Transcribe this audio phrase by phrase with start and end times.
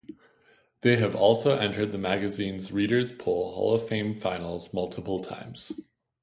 [0.81, 5.79] They have also entered the magazine's Readers Poll Hall of Fame finals multiple times.